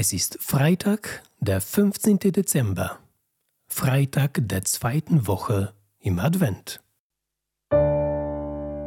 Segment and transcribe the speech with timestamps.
[0.00, 2.20] Es ist Freitag, der 15.
[2.20, 3.00] Dezember,
[3.66, 6.80] Freitag der zweiten Woche im Advent.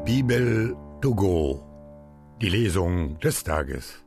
[0.05, 1.65] Bibel to go,
[2.41, 4.01] die Lesung des Tages.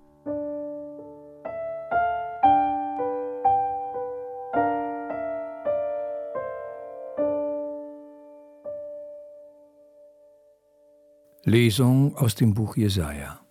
[11.43, 13.44] Lesung aus dem Buch Jesaja.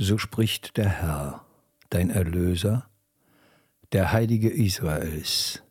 [0.00, 1.44] So spricht der Herr,
[1.90, 2.88] dein Erlöser,
[3.90, 5.64] der Heilige Israels.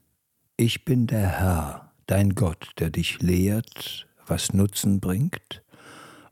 [0.58, 5.64] Ich bin der Herr, dein Gott, der dich lehrt, was Nutzen bringt,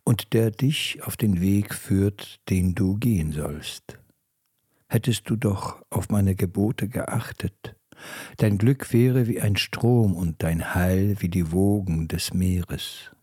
[0.04, 3.98] und der dich auf den Weg führt, den du gehen sollst.
[4.90, 7.78] Hättest du doch auf meine Gebote geachtet,
[8.36, 13.15] dein Glück wäre wie ein Strom und dein Heil wie die Wogen des Meeres.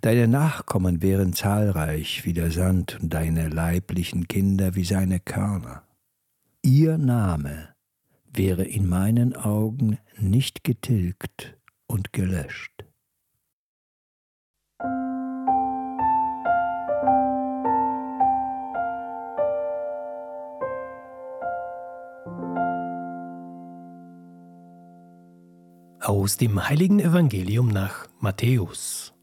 [0.00, 5.82] Deine Nachkommen wären zahlreich wie der Sand und deine leiblichen Kinder wie seine Körner.
[6.62, 7.68] Ihr Name
[8.32, 12.84] wäre in meinen Augen nicht getilgt und gelöscht.
[26.00, 29.13] Aus dem heiligen Evangelium nach Matthäus.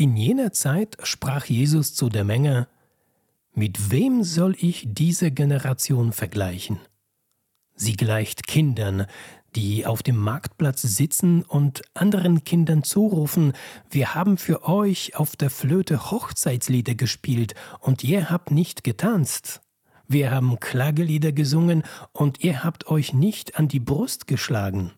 [0.00, 2.68] In jener Zeit sprach Jesus zu der Menge,
[3.52, 6.80] Mit wem soll ich diese Generation vergleichen?
[7.74, 9.04] Sie gleicht Kindern,
[9.56, 13.52] die auf dem Marktplatz sitzen und anderen Kindern zurufen,
[13.90, 19.60] wir haben für euch auf der Flöte Hochzeitslieder gespielt und ihr habt nicht getanzt.
[20.08, 24.92] Wir haben Klagelieder gesungen und ihr habt euch nicht an die Brust geschlagen.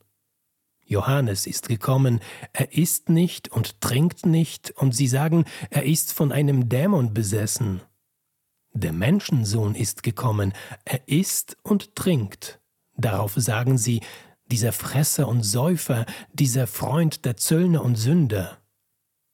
[0.84, 2.20] Johannes ist gekommen,
[2.52, 7.80] er isst nicht und trinkt nicht, und sie sagen, er ist von einem Dämon besessen.
[8.74, 10.52] Der Menschensohn ist gekommen,
[10.84, 12.61] er isst und trinkt.
[12.97, 14.00] Darauf sagen sie,
[14.47, 18.58] dieser Fresser und Säufer, dieser Freund der Zöllner und Sünder.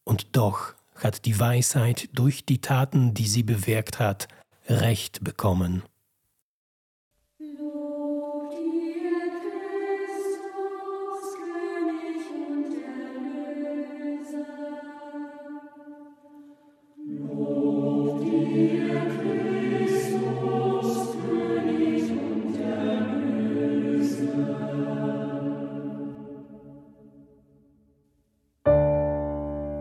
[0.05, 4.29] Und doch hat die Weisheit durch die Taten, die sie bewirkt hat,
[4.69, 5.83] Recht bekommen.